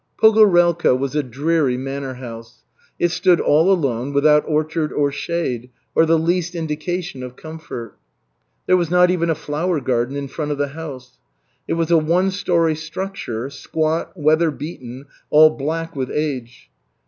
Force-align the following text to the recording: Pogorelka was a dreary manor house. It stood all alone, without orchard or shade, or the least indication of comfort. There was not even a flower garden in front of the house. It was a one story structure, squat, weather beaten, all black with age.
Pogorelka 0.17 0.97
was 0.97 1.13
a 1.15 1.21
dreary 1.21 1.77
manor 1.77 2.15
house. 2.15 2.63
It 2.97 3.11
stood 3.11 3.39
all 3.39 3.71
alone, 3.71 4.13
without 4.13 4.43
orchard 4.47 4.91
or 4.91 5.11
shade, 5.11 5.69
or 5.93 6.07
the 6.07 6.17
least 6.17 6.55
indication 6.55 7.21
of 7.21 7.35
comfort. 7.35 7.95
There 8.65 8.77
was 8.77 8.89
not 8.89 9.11
even 9.11 9.29
a 9.29 9.35
flower 9.35 9.79
garden 9.79 10.15
in 10.15 10.27
front 10.27 10.49
of 10.49 10.57
the 10.57 10.69
house. 10.69 11.19
It 11.67 11.73
was 11.73 11.91
a 11.91 11.99
one 11.99 12.31
story 12.31 12.73
structure, 12.73 13.51
squat, 13.51 14.17
weather 14.17 14.49
beaten, 14.49 15.05
all 15.29 15.51
black 15.51 15.95
with 15.95 16.09
age. 16.09 16.71